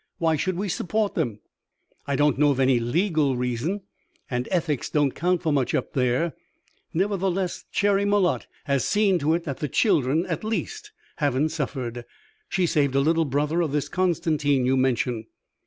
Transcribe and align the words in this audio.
Why 0.17 0.35
should 0.35 0.57
we 0.57 0.67
support 0.67 1.13
them?" 1.13 1.41
"I 2.07 2.15
don't 2.15 2.39
know 2.39 2.49
of 2.49 2.59
any 2.59 2.79
legal 2.79 3.37
reason, 3.37 3.81
and 4.31 4.47
ethics 4.49 4.89
don't 4.89 5.11
count 5.13 5.43
for 5.43 5.53
much 5.53 5.75
up 5.75 5.93
there. 5.93 6.33
Nevertheless, 6.91 7.65
Cherry 7.71 8.03
Malotte 8.03 8.47
has 8.63 8.83
seen 8.83 9.19
to 9.19 9.35
it 9.35 9.43
that 9.43 9.57
the 9.59 9.67
children, 9.69 10.25
at 10.25 10.43
least, 10.43 10.91
haven't 11.17 11.49
suffered. 11.49 12.03
She 12.49 12.65
saved 12.65 12.95
a 12.95 12.99
little 12.99 13.25
brother 13.25 13.61
of 13.61 13.73
this 13.73 13.89
Constantine 13.89 14.65
you 14.65 14.75
mention." 14.75 15.27